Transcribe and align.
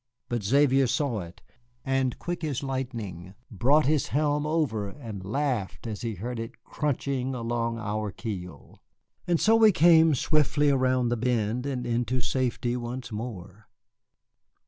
But 0.29 0.41
Xavier 0.41 0.87
saw 0.87 1.19
it, 1.19 1.43
and 1.85 2.17
quick 2.17 2.43
as 2.43 2.63
lightning 2.63 3.35
brought 3.51 3.85
his 3.85 4.07
helm 4.07 4.47
over 4.47 4.89
and 4.89 5.23
laughed 5.23 5.85
as 5.85 6.01
he 6.01 6.15
heard 6.15 6.39
it 6.39 6.63
crunching 6.63 7.35
along 7.35 7.77
our 7.77 8.09
keel. 8.11 8.81
And 9.27 9.39
so 9.39 9.55
we 9.55 9.71
came 9.71 10.15
swiftly 10.15 10.71
around 10.71 11.09
the 11.09 11.17
bend 11.17 11.67
and 11.67 11.85
into 11.85 12.19
safety 12.19 12.75
once 12.75 13.11
more. 13.11 13.67